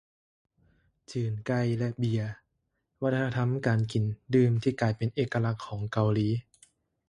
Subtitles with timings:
[1.11, 2.21] ຈືນໄກ່ ແລະ ເບຍ
[3.01, 6.27] ວັດທະນະທຳການກິນດື່ມທີ່ກາຍເປັນເອກະລັກຂອງເກົາຫຼີ